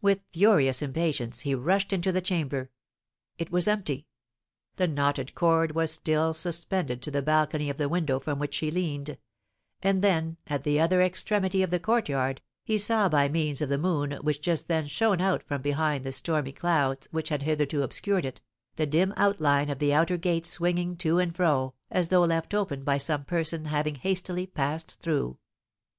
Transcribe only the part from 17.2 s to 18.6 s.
had hitherto obscured it,